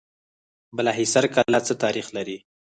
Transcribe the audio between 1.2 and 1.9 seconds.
کلا څه